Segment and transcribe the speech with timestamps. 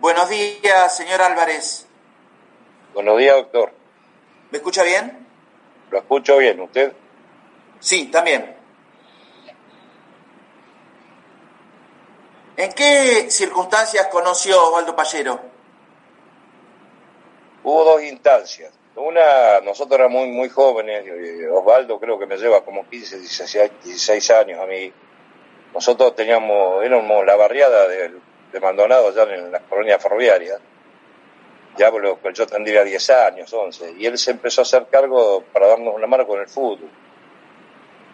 [0.00, 1.86] Buenos días, señor Álvarez.
[2.94, 3.70] Buenos días, doctor.
[4.50, 5.26] ¿Me escucha bien?
[5.90, 6.94] Lo escucho bien, ¿usted?
[7.80, 8.56] Sí, también.
[12.56, 15.38] ¿En qué circunstancias conoció Osvaldo Pallero?
[17.62, 18.72] Hubo dos instancias.
[18.96, 21.04] Una, nosotros éramos muy, muy jóvenes,
[21.52, 24.90] Osvaldo creo que me lleva como 15, 16, años a mí.
[25.74, 30.58] Nosotros teníamos, éramos la barriada de, de Maldonado allá en la colonia ferroviaria.
[31.76, 33.94] Ya que yo tendría 10 años, 11.
[33.98, 36.90] Y él se empezó a hacer cargo para darnos una mano con el fútbol.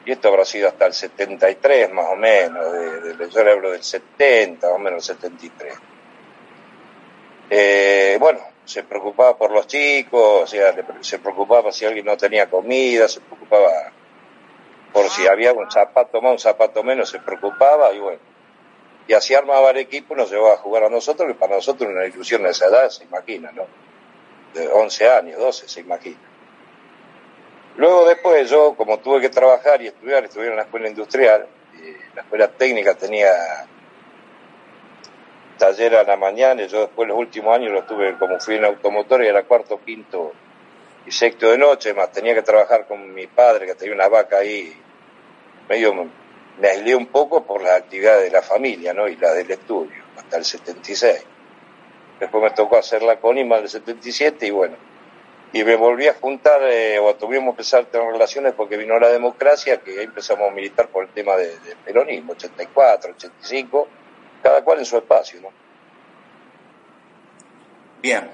[0.04, 3.82] Y esto habrá sido hasta el 73 más o menos, de, yo le hablo del
[3.82, 5.74] 70, más o menos el 73.
[7.50, 10.54] Eh, bueno, se preocupaba por los chicos,
[11.00, 13.70] se preocupaba si alguien no tenía comida, se preocupaba
[14.92, 18.35] por si había un zapato más, un zapato menos, se preocupaba y bueno.
[19.08, 21.90] Y así armaba el equipo y nos llevaba a jugar a nosotros, que para nosotros
[21.90, 23.66] una ilusión de esa edad, se imagina, ¿no?
[24.54, 26.18] De 11 años, 12, se imagina.
[27.76, 32.16] Luego después yo, como tuve que trabajar y estudiar, estudié en la escuela industrial, y
[32.16, 33.28] la escuela técnica tenía
[35.58, 38.64] taller a la mañana, y yo después los últimos años lo tuve como fui en
[38.64, 40.32] automotor y era cuarto, quinto
[41.06, 44.38] y sexto de noche, más tenía que trabajar con mi padre que tenía una vaca
[44.38, 44.74] ahí,
[45.68, 46.08] medio
[46.60, 49.08] me aislé un poco por las actividades de la familia, ¿no?
[49.08, 51.24] Y la del estudio, hasta el 76.
[52.20, 54.76] Después me tocó hacer la CONIMA del 77 y bueno,
[55.52, 58.98] y me volví a juntar, eh, o tuvimos que empezar a tener relaciones porque vino
[58.98, 63.88] la democracia, que ahí empezamos a militar por el tema del de peronismo, 84, 85,
[64.42, 65.48] cada cual en su espacio, ¿no?
[68.00, 68.30] Bien.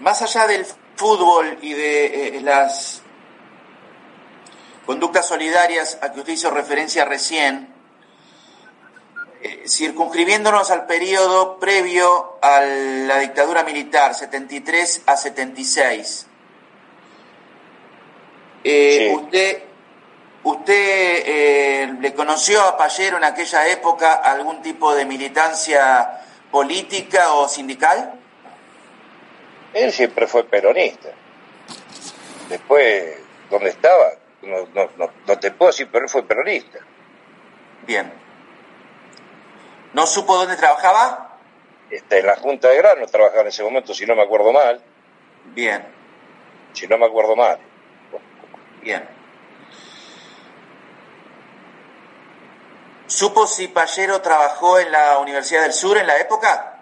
[0.00, 0.64] Más allá del
[0.96, 3.01] fútbol y de eh, las
[4.86, 7.72] conductas solidarias a que usted hizo referencia recién,
[9.42, 16.26] eh, circunscribiéndonos al periodo previo a la dictadura militar, 73 a 76.
[18.64, 19.14] Eh, Sí.
[19.16, 19.62] ¿Usted,
[20.44, 27.48] usted eh, le conoció a Pallero en aquella época algún tipo de militancia política o
[27.48, 28.14] sindical?
[29.74, 31.08] Él siempre fue peronista.
[32.48, 33.14] Después,
[33.50, 34.12] ¿dónde estaba?
[34.42, 36.78] No, no, no, no te puedo decir, pero él fue peronista.
[37.86, 38.12] Bien.
[39.92, 41.38] ¿No supo dónde trabajaba?
[41.90, 44.82] Este, en la Junta de Grano trabajaba en ese momento, si no me acuerdo mal.
[45.46, 45.84] Bien,
[46.72, 47.58] Si no me acuerdo mal.
[48.80, 49.06] bien.
[53.06, 56.80] ¿Supo si Pallero trabajó en la Universidad del Sur en la época?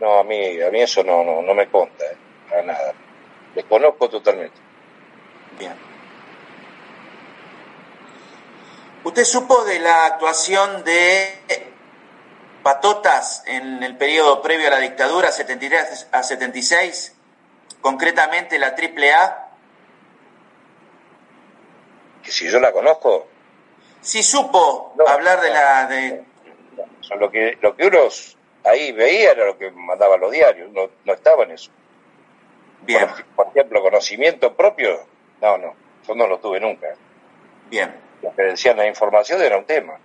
[0.00, 2.16] No, a mí, a mí eso no, no, no me conta, eh,
[2.50, 2.92] para nada.
[3.54, 4.56] Desconozco totalmente.
[5.58, 5.74] Bien.
[9.08, 11.32] ¿Usted supo de la actuación de
[12.62, 17.16] Patotas en el periodo previo a la dictadura, 73 a 76?
[17.80, 19.48] Concretamente la AAA.
[22.22, 23.28] Que si yo la conozco,
[24.02, 25.86] Sí supo No, hablar de la...
[25.86, 26.24] De...
[27.18, 28.00] lo que, lo que uno
[28.64, 31.70] ahí veía era lo que mandaban los diarios, no, no estaba en eso.
[32.82, 35.00] Bien, Por, por ejemplo, conocimiento propio,
[35.40, 35.74] no, no,
[36.06, 36.88] yo no lo tuve nunca.
[37.70, 38.06] bien.
[38.22, 39.98] Lo que decían la información era un tema.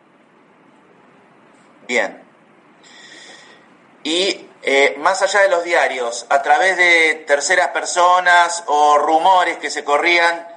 [1.88, 2.22] Bien.
[4.03, 9.69] Y eh, más allá de los diarios, a través de terceras personas o rumores que
[9.69, 10.47] se corrían,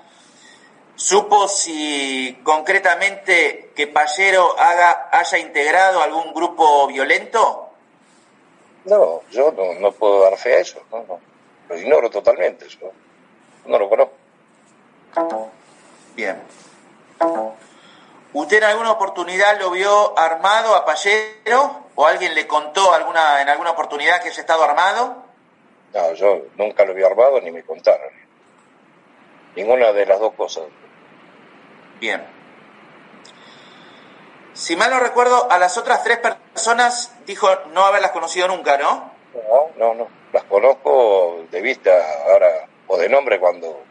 [0.95, 7.71] ¿supo si concretamente que Pallero haga, haya integrado algún grupo violento?
[8.85, 11.21] No, yo no, no puedo dar fe a eso, no, no.
[11.69, 12.93] Lo ignoro totalmente, yo
[13.67, 14.15] no lo conozco.
[16.15, 16.41] Bien.
[18.33, 21.87] ¿Usted en alguna oportunidad lo vio armado a Pallero?
[21.95, 25.25] ¿O alguien le contó alguna, en alguna oportunidad que haya estado armado?
[25.95, 28.11] No, yo nunca lo vi armado ni me contaron.
[29.55, 30.65] Ninguna de las dos cosas.
[31.99, 32.27] Bien.
[34.53, 39.13] Si mal no recuerdo, a las otras tres personas dijo no haberlas conocido nunca, ¿no?
[39.35, 40.09] No, no, no.
[40.33, 41.91] Las conozco de vista
[42.27, 43.86] ahora o de nombre cuando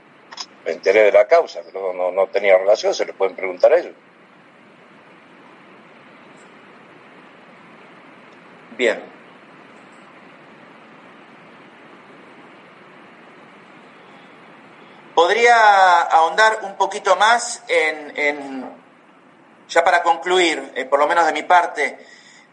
[0.65, 3.77] me enteré de la causa, que no, no, tenía relación, se les pueden preguntar a
[3.79, 3.93] ellos.
[8.77, 9.01] Bien.
[15.13, 18.69] ¿Podría ahondar un poquito más en, en-
[19.69, 21.97] ya para concluir, eh, por lo menos de mi parte,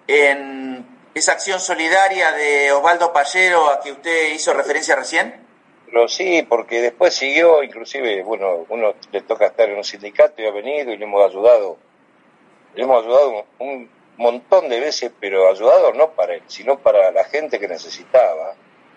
[0.07, 5.52] en esa acción solidaria de Osvaldo Pallero a que usted hizo referencia recién?
[5.93, 10.47] Pero sí, porque después siguió, inclusive, bueno, uno le toca estar en un sindicato y
[10.47, 11.77] ha venido y le hemos ayudado,
[12.75, 17.11] le hemos ayudado un, un montón de veces, pero ayudado no para él, sino para
[17.11, 18.55] la gente que necesitaba.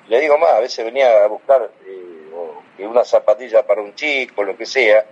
[0.08, 4.56] Le digo más, a veces venía a buscar eh, una zapatilla para un chico, lo
[4.56, 5.06] que sea,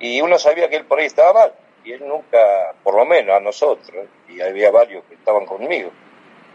[0.00, 3.36] y uno sabía que él por ahí estaba mal, y él nunca, por lo menos
[3.36, 5.92] a nosotros, y había varios que estaban conmigo,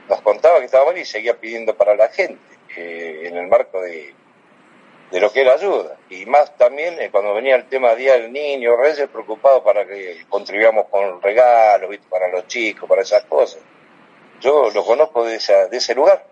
[0.10, 2.42] nos contaba que estaba mal y seguía pidiendo para la gente,
[2.76, 4.19] eh, en el marco de,
[5.12, 5.98] de lo que era ayuda.
[6.10, 10.26] Y más también eh, cuando venía el tema Día del Niño, Reyes preocupado para que
[10.30, 13.62] contribuyamos con regalos, para los chicos, para esas cosas.
[14.40, 16.26] Yo lo conozco de, esa, de ese lugar.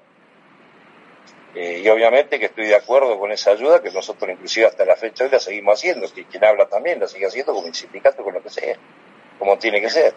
[1.56, 4.96] Eh, y obviamente que estoy de acuerdo con esa ayuda que nosotros inclusive hasta la
[4.96, 8.24] fecha hoy la seguimos haciendo, que quien habla también la sigue haciendo con el sindicato,
[8.24, 8.78] con lo que sea,
[9.40, 10.14] como tiene que ser.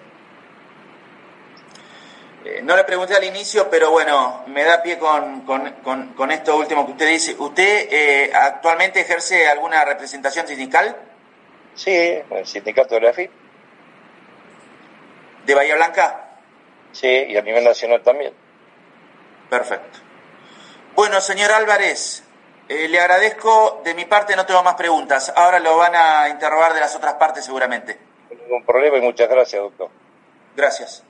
[2.45, 6.87] Eh, no le pregunté al inicio, pero bueno, me da pie con, con, esto último
[6.87, 7.37] que usted dice.
[7.39, 10.97] ¿Usted eh, actualmente ejerce alguna representación sindical?
[11.75, 11.93] Sí,
[12.31, 13.31] el sindicato de la FIP.
[15.45, 16.29] ¿De Bahía Blanca?
[16.93, 18.33] Sí, y a nivel nacional también.
[19.51, 19.99] Perfecto.
[20.95, 22.25] Bueno, señor Álvarez,
[22.69, 23.83] eh, le agradezco.
[23.85, 25.33] De mi parte no tengo más preguntas.
[25.37, 27.99] Ahora lo van a interrogar de las otras partes seguramente.
[28.31, 29.91] Ningún problema y muchas gracias, doctor.
[30.57, 31.05] Gracias.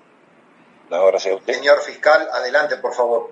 [0.90, 3.30] Señor fiscal, adelante, por favor.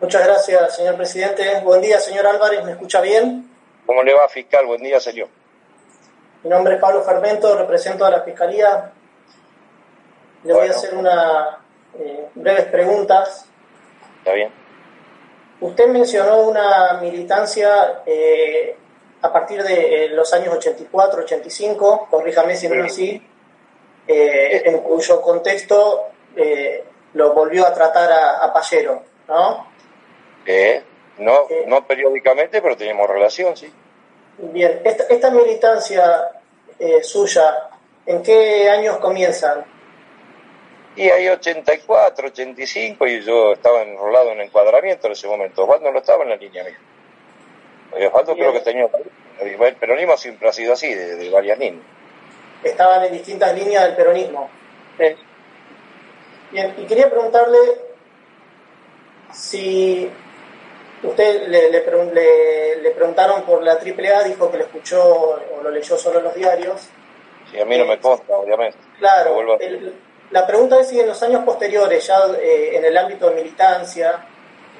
[0.00, 1.60] Muchas gracias, señor presidente.
[1.62, 3.50] Buen día, señor Álvarez, ¿me escucha bien?
[3.84, 4.64] ¿Cómo le va, fiscal?
[4.64, 5.28] Buen día, señor.
[6.42, 8.92] Mi nombre es Pablo Fermento, represento a la Fiscalía.
[10.42, 11.56] Le voy a hacer unas
[11.98, 13.44] eh, breves preguntas.
[14.20, 14.50] Está bien.
[15.60, 18.74] Usted mencionó una militancia eh,
[19.20, 23.22] a partir de eh, los años 84, 85, corríjame si no es así,
[24.06, 26.84] en cuyo contexto eh,
[27.14, 29.66] lo volvió a tratar a, Pallero, ¿no?
[30.46, 30.82] Eh,
[31.18, 33.72] no, no periódicamente, pero tenemos relación, sí.
[34.38, 36.32] Bien, esta, militancia
[36.78, 37.70] eh, suya,
[38.04, 39.64] ¿en qué años comienzan?
[40.96, 45.62] Y hay 84, 85 y yo estaba enrolado en encuadramiento en ese momento.
[45.62, 48.08] Osvaldo no estaba en la línea mía.
[48.08, 48.88] Osvaldo creo que tenía...
[49.40, 51.84] El peronismo siempre ha sido así, de, varias líneas.
[52.62, 54.48] Estaban en distintas líneas del peronismo.
[54.98, 55.16] Sí.
[56.54, 57.58] Bien, y quería preguntarle
[59.32, 60.08] si
[61.02, 66.20] usted le, le, preguntaron por la AAA, dijo que lo escuchó o lo leyó solo
[66.20, 66.80] en los diarios.
[67.50, 68.78] Sí, a mí no me consta, obviamente.
[69.00, 69.58] Claro,
[70.30, 74.24] la pregunta es si en los años posteriores, ya eh, en el ámbito de militancia,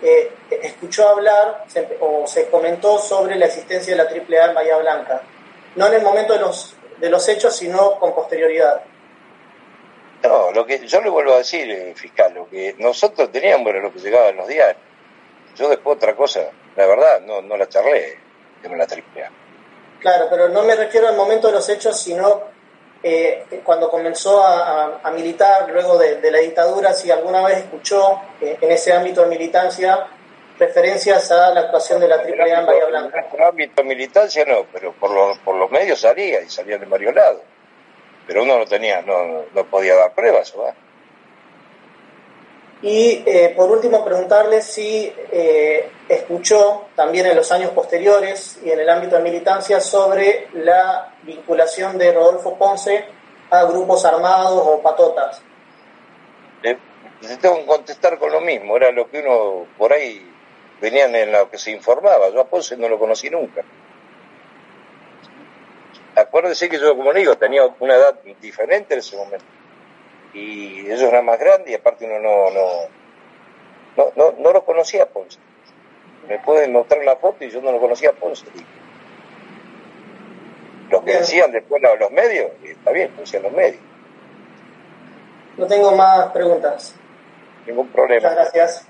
[0.00, 0.30] eh,
[0.62, 1.64] escuchó hablar
[1.98, 5.22] o se comentó sobre la existencia de la AAA en Bahía Blanca.
[5.74, 8.80] No en el momento de los, de los hechos, sino con posterioridad.
[10.24, 13.80] No, lo que yo le vuelvo a decir, eh, fiscal, lo que nosotros teníamos era
[13.80, 14.82] lo que llegaba en los diarios.
[15.54, 18.18] Yo después otra cosa, la verdad, no, no la charlé,
[18.62, 19.28] que me la triple
[20.00, 22.42] Claro, pero no me refiero al momento de los hechos, sino
[23.02, 28.72] eh, cuando comenzó a, militar, luego de, la dictadura, si alguna vez escuchó eh, en
[28.72, 30.06] ese ámbito de militancia
[30.58, 33.26] referencias a la actuación de la AAA en Bahía Blanca.
[33.30, 36.78] En el ámbito de militancia no, pero por los, por los medios salía y salía
[36.78, 37.42] de varios lados
[38.26, 40.54] pero uno no tenía, no, no podía dar pruebas.
[42.82, 48.80] Y eh, por último, preguntarle si eh, escuchó también en los años posteriores y en
[48.80, 53.04] el ámbito de militancia sobre la vinculación de Rodolfo Ponce
[53.50, 55.42] a grupos armados o patotas.
[57.40, 60.30] Tengo que contestar con lo mismo, era lo que uno por ahí
[60.78, 62.28] venían en lo que se informaba.
[62.28, 63.64] Yo a Ponce no lo conocí nunca
[66.34, 69.44] acuérdese que yo, como le digo, tenía una edad diferente en ese momento.
[70.32, 72.50] Y ellos eran más grandes y aparte uno no,
[73.96, 75.38] no, no, no, lo conocía a Ponce.
[76.26, 78.46] Me pueden mostrar una foto y yo no lo conocía a Ponce.
[80.90, 83.80] Lo que decían después los medios, está bien, decían los medios.
[85.56, 86.96] No tengo más preguntas.
[87.64, 88.28] Ningún problema.
[88.28, 88.86] Muchas gracias.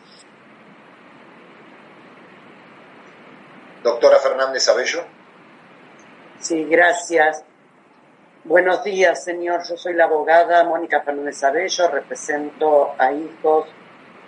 [3.82, 5.04] Doctora Fernández Abello.
[6.44, 7.42] Sí, gracias.
[8.44, 9.62] Buenos días, señor.
[9.66, 13.66] Yo soy la abogada Mónica Fernández Abello, represento a Hijos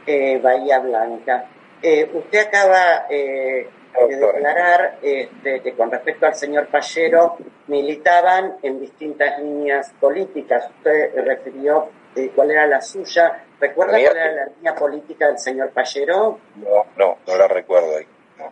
[0.06, 1.46] eh, Bahía Blanca.
[1.82, 3.68] Eh, usted acaba eh,
[4.08, 10.70] de declarar de que con respecto al señor Pallero militaban en distintas líneas políticas.
[10.70, 11.90] Usted refirió
[12.34, 13.44] cuál era la suya.
[13.60, 16.40] ¿Recuerda cuál era la línea política del señor Pallero?
[16.56, 18.06] No, no, no la recuerdo ahí.
[18.38, 18.50] No.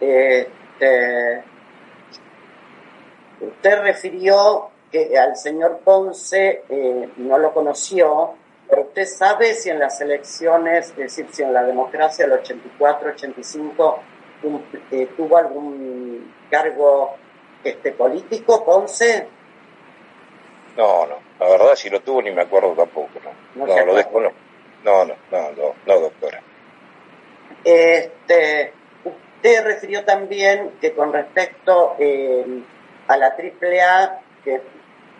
[0.00, 1.44] Este,
[3.40, 8.34] Usted refirió que al señor Ponce eh, no lo conoció,
[8.68, 13.98] pero usted sabe si en las elecciones, es decir, si en la democracia del 84-85
[14.90, 17.16] eh, tuvo algún cargo
[17.64, 19.26] este, político, Ponce.
[20.76, 23.66] No, no, la verdad si lo tuvo ni me acuerdo tampoco, no.
[23.66, 24.38] No, lo desconozco.
[24.84, 26.40] No, no, no, no, no, doctora.
[27.64, 28.72] Este,
[29.04, 32.62] usted refirió también que con respecto eh,
[33.06, 34.62] a la AAA, que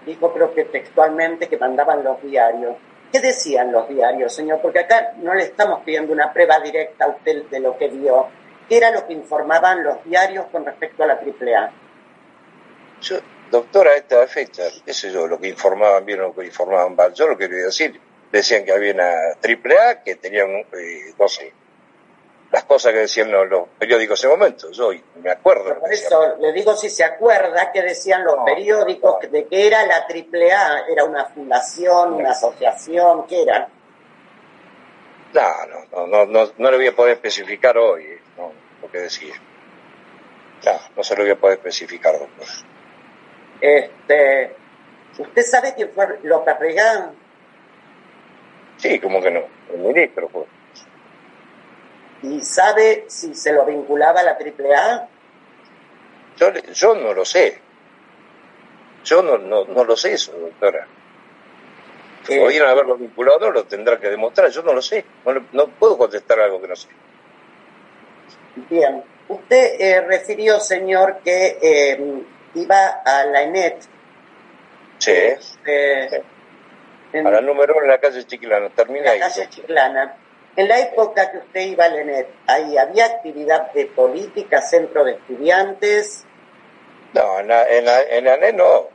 [0.06, 2.76] dijo creo que textualmente que mandaban los diarios.
[3.12, 4.60] ¿Qué decían los diarios, señor?
[4.60, 8.28] Porque acá no le estamos pidiendo una prueba directa a usted de lo que vio.
[8.68, 11.70] ¿Qué era lo que informaban los diarios con respecto a la AAA?
[13.02, 13.16] Yo,
[13.50, 17.12] doctora, a esta fecha, eso yo, lo que informaban bien o lo que informaban mal.
[17.14, 18.00] Yo lo quería decir,
[18.32, 19.12] decían que había una
[19.42, 21.52] AAA que tenían, eh, no sé,
[22.54, 24.70] las cosas que decían los, periódicos en ese momento.
[24.70, 25.76] Yo me acuerdo.
[25.80, 30.06] por eso le digo si se acuerda que decían los periódicos de que era la
[30.08, 33.68] AAA, era una fundación, una asociación, ¿qué era?
[35.32, 39.34] No, no, no, no, no, le voy a poder especificar hoy eh, lo que decía.
[40.64, 42.46] No, no se lo voy a poder especificar, doctor.
[43.60, 44.54] Este,
[45.18, 47.16] ¿Usted sabe quién fue López Reagan?
[48.76, 49.40] Sí, como que no,
[49.72, 50.44] el ministro fue.
[52.24, 55.08] ¿Y sabe si se lo vinculaba a la AAA?
[56.38, 57.60] Yo, yo no lo sé.
[59.04, 60.86] Yo no, no, no lo sé eso, doctora.
[62.26, 64.48] Eh, ¿Podrían haberlo vinculado no lo tendrá que demostrar.
[64.48, 65.04] Yo no lo sé.
[65.52, 66.88] No, puedo contestar algo que no sé.
[68.70, 69.04] Bien.
[69.28, 72.22] Usted eh, refirió, señor, que eh,
[72.54, 73.82] iba a la ENET.
[74.96, 75.12] Sí.
[75.66, 76.22] Eh,
[77.12, 78.70] a la número en la calle Chiclana.
[78.70, 79.18] Termina ahí.
[79.18, 80.23] La calle Chiclana.
[80.56, 85.12] En la época que usted iba a ENET, ¿ahí había actividad de política, centro de
[85.12, 86.24] estudiantes?
[87.12, 88.88] No, en la, en ENET no.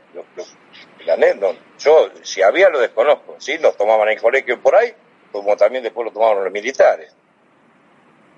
[1.00, 1.52] En la ENET no.
[1.78, 3.36] Yo, si había, lo desconozco.
[3.38, 4.94] Sí, nos tomaban en el colegio por ahí,
[5.32, 7.14] como también después lo tomaban los militares.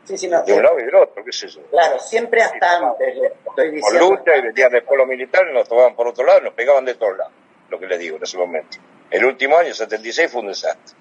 [0.05, 1.63] Sí, sí, no, de un lado y del otro, qué sé yo.
[1.71, 3.15] Claro, siempre hasta antes,
[3.47, 4.09] estoy diciendo.
[4.09, 6.85] Con lucha y venían después los militares, nos tomaban por otro lado y nos pegaban
[6.85, 7.33] de todos lados,
[7.71, 8.79] lo que les digo en ese momento.
[9.11, 10.97] El último año, 76, fue un desastre.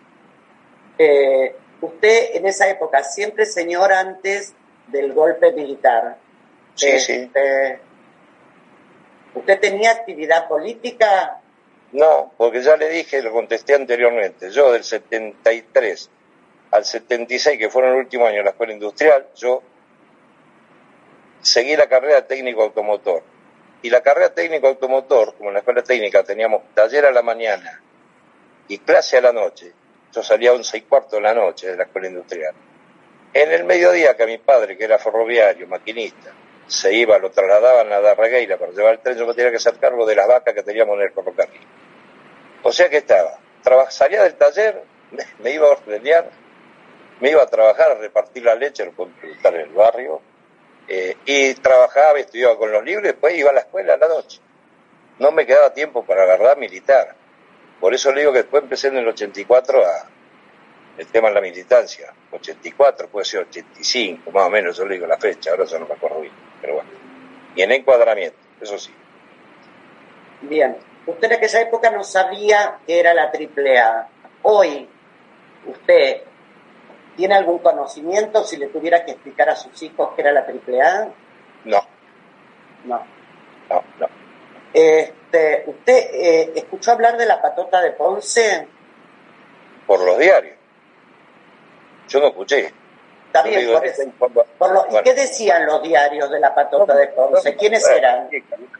[0.99, 4.53] Eh, Usted en esa época, siempre señor antes
[4.87, 6.17] del golpe militar.
[6.75, 7.13] Sí, sí.
[7.13, 7.79] Este,
[9.33, 11.41] ¿Usted tenía actividad política?
[11.93, 14.51] No, porque ya le dije, lo contesté anteriormente.
[14.51, 16.09] Yo del 73
[16.71, 19.61] al 76, que fueron el último año en la escuela industrial, yo
[21.41, 23.23] seguí la carrera técnico automotor.
[23.81, 27.81] Y la carrera técnico automotor, como en la escuela técnica teníamos taller a la mañana
[28.67, 29.73] y clase a la noche,
[30.13, 32.53] yo salía a once y cuarto de la noche de la escuela industrial.
[33.33, 36.33] En el mediodía que mi padre, que era ferroviario, maquinista,
[36.67, 39.75] se iba, lo trasladaban a Darregueira para llevar el tren, yo me tenía que hacer
[39.75, 41.61] cargo de las vacas que teníamos en el ferrocarril.
[42.63, 43.39] O sea que estaba,
[43.89, 44.83] salía del taller,
[45.39, 46.29] me, iba a ordenar,
[47.19, 50.21] me iba a trabajar, a repartir la leche, lo preguntar en el barrio,
[50.87, 54.39] eh, y trabajaba, estudiaba con los libros, después iba a la escuela a la noche.
[55.19, 57.15] No me quedaba tiempo para la verdad militar.
[57.81, 60.07] Por eso le digo que después empecé en el 84 a
[60.99, 62.13] el tema de la militancia.
[62.31, 65.87] 84, puede ser 85, más o menos, yo le digo la fecha, ahora ya no
[65.87, 66.89] me acuerdo bien, pero bueno.
[67.55, 68.93] Y en encuadramiento, eso sí.
[70.43, 74.09] Bien, usted en aquella época no sabía que era la AAA.
[74.43, 74.87] Hoy,
[75.65, 76.21] usted
[77.15, 81.09] tiene algún conocimiento si le tuviera que explicar a sus hijos que era la AAA?
[81.65, 81.79] No.
[82.85, 83.03] No.
[83.69, 84.20] No, no.
[84.73, 88.67] Este, ¿Usted eh, escuchó hablar de la patota de Ponce?
[89.85, 90.55] Por los diarios.
[92.07, 92.73] Yo no escuché.
[93.27, 93.71] Está bien,
[94.17, 94.31] por
[94.91, 97.55] ¿Y qué decían los diarios de la patota de Ponce?
[97.55, 98.29] ¿Quiénes eran?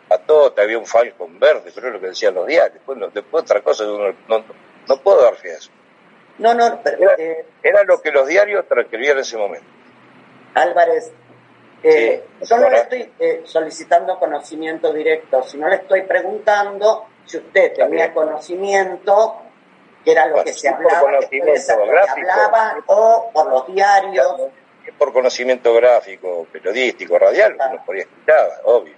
[0.10, 2.84] Patota, había un falcón verde, pero es lo que decían los diarios.
[2.86, 5.72] Bueno, después otra cosa, no, no, puedo dar fe a eso.
[6.38, 9.66] No, no, pero, era, eh, era, lo que los diarios transcribían en ese momento.
[10.54, 11.14] Álvarez,
[11.84, 17.74] eh, yo no le estoy eh, solicitando conocimiento directo, sino le estoy preguntando si usted
[17.74, 19.42] tenía conocimiento,
[20.04, 21.18] que era lo que se hablaba,
[22.88, 24.42] o por los diarios.
[24.98, 28.96] Por conocimiento gráfico, periodístico, radial, uno podía escuchar, obvio.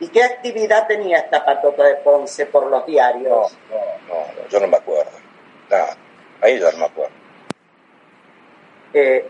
[0.00, 3.56] ¿Y qué actividad tenía esta patota de Ponce por los diarios?
[3.68, 3.76] No,
[4.08, 5.10] no, no, yo no me acuerdo.
[5.68, 5.96] Nada,
[6.40, 7.12] ahí ya no me acuerdo.
[8.94, 9.28] Eh,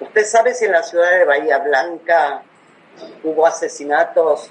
[0.00, 2.42] ¿Usted sabe si en la ciudad de Bahía Blanca
[3.22, 4.50] hubo asesinatos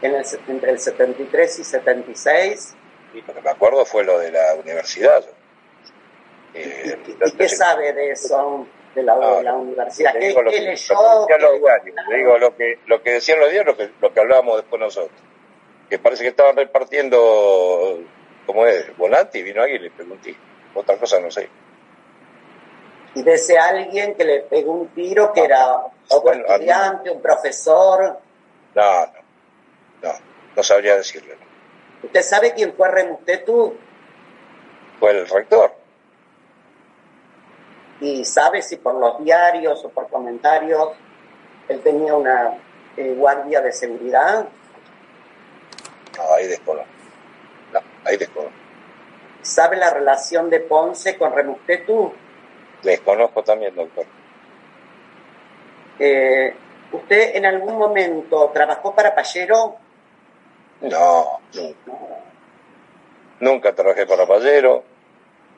[0.00, 2.74] entre el 73 y 76?
[3.14, 5.22] Y lo que me acuerdo fue lo de la universidad.
[6.54, 6.98] ¿Y, eh,
[7.36, 9.14] qué sabe de eso, de la,
[9.54, 10.14] universidad?
[10.14, 10.96] ¿Qué, lo que, leyó?
[12.10, 15.20] digo, lo que, lo que decían los diarios, lo que, lo que hablábamos después nosotros.
[15.90, 18.00] Que parece que estaban repartiendo,
[18.46, 20.34] como es, volante y vino alguien y le pregunté.
[20.74, 21.48] Otra cosa no sé
[23.16, 28.20] y de ese alguien que le pegó un tiro que era otro estudiante, un profesor.
[28.74, 29.12] No, no,
[30.02, 30.12] no,
[30.54, 31.34] no sabría decirle.
[32.02, 33.74] ¿Usted sabe quién fue Remustetu?
[35.00, 35.72] Fue el rector.
[38.02, 40.90] ¿Y sabe si por los diarios o por comentarios
[41.68, 42.58] él tenía una
[42.98, 44.46] eh, guardia de seguridad?
[46.18, 46.90] No, ahí desconozco.
[47.72, 48.52] No, ahí desconozco.
[49.40, 52.12] ¿Sabe la relación de Ponce con Remustetu?
[52.86, 54.06] Desconozco también, doctor.
[55.98, 56.54] Eh,
[56.92, 59.76] ¿Usted en algún momento trabajó para Pallero?
[60.82, 61.92] No, nunca.
[63.40, 64.84] Nunca trabajé para Pallero.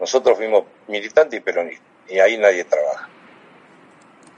[0.00, 3.10] Nosotros fuimos militantes y peronistas, y ahí nadie trabaja.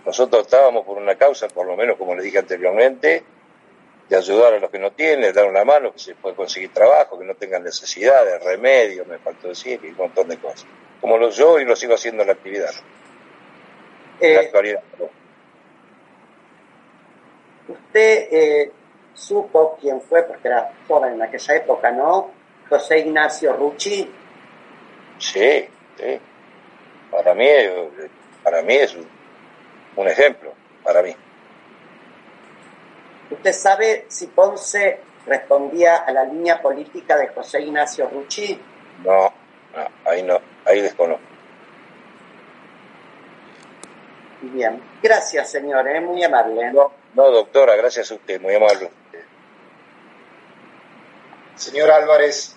[0.05, 3.23] Nosotros estábamos por una causa, por lo menos como le dije anteriormente,
[4.11, 7.17] de ayudar a los que no tienen, dar una mano, que se puede conseguir trabajo,
[7.19, 10.67] que no tengan necesidades, remedios, me faltó decir, y un montón de cosas.
[11.01, 12.71] Como lo yo y lo sigo haciendo en la actividad.
[14.21, 14.83] en la Eh, actualidad.
[17.69, 18.73] usted eh,
[19.15, 22.31] supo quién fue, porque era joven en aquella época, ¿no?
[22.69, 24.11] José Ignacio Rucci.
[25.19, 26.21] Sí, sí.
[27.11, 27.89] Para mí, eh,
[28.43, 29.07] para mí es un,
[29.97, 30.53] un ejemplo,
[30.83, 31.15] para mí.
[33.31, 38.61] ¿Usted sabe si Ponce respondía a la línea política de José Ignacio Rucci?
[39.05, 39.33] No,
[39.75, 41.23] no, ahí no, ahí desconozco.
[44.43, 44.81] Bien.
[45.03, 46.01] Gracias, señor, ¿eh?
[46.01, 46.73] muy amable.
[46.73, 48.91] No, no, doctora, gracias a usted, muy amable.
[51.57, 52.57] Señor Álvarez,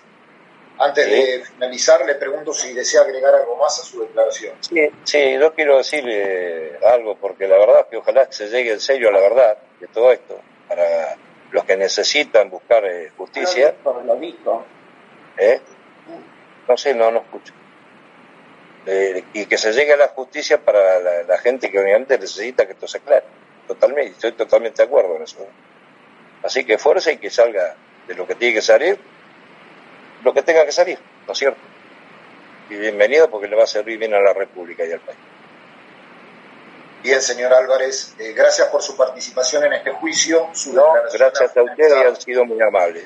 [0.78, 1.10] antes Sí.
[1.10, 4.54] de finalizar, le pregunto si desea agregar algo más a su declaración.
[4.60, 8.80] Sí, sí, yo quiero decirle algo, porque la verdad es que ojalá se llegue en
[8.80, 10.40] serio a la verdad de todo esto,
[10.74, 11.16] para
[11.52, 14.64] los que necesitan buscar eh, justicia, dijo, lo dijo.
[15.38, 15.60] ¿eh?
[16.68, 17.52] no sé, no, no escucho.
[18.86, 22.66] Eh, y que se llegue a la justicia para la, la gente que obviamente necesita
[22.66, 23.24] que esto se aclare.
[23.68, 25.46] Totalmente, estoy totalmente de acuerdo en eso.
[26.42, 27.76] Así que fuerza y que salga
[28.06, 28.98] de lo que tiene que salir,
[30.22, 31.60] lo que tenga que salir, ¿no es cierto?
[32.68, 35.18] Y bienvenido porque le va a servir bien a la República y al país.
[37.04, 40.48] Bien, señor Álvarez, eh, gracias por su participación en este juicio.
[40.54, 43.04] Su No, gracias a ustedes y han sido muy amables.